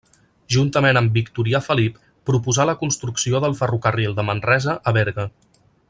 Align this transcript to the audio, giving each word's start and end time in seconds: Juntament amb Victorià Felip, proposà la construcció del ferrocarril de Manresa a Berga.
Juntament 0.53 0.99
amb 1.01 1.13
Victorià 1.19 1.61
Felip, 1.65 1.99
proposà 2.31 2.65
la 2.71 2.75
construcció 2.81 3.43
del 3.45 3.55
ferrocarril 3.61 4.17
de 4.21 4.27
Manresa 4.31 4.77
a 4.93 4.97
Berga. 4.99 5.29